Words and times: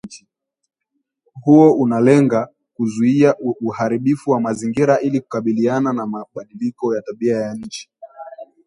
huo 1.43 1.73
unalenga 1.73 2.49
kuzuia 2.73 3.35
uharibifu 3.61 4.31
wa 4.31 4.39
mazingira 4.41 4.99
ili 4.99 5.21
kukabiliana 5.21 5.93
na 5.93 6.05
mabadiliko 6.07 6.95
ya 6.95 7.01
tabia 7.01 7.53
nchi 7.53 7.89